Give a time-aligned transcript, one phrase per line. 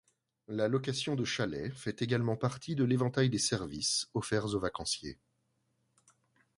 [0.47, 5.19] La location de chalets fait également partie de l'éventail des services offerts aux vacanciers.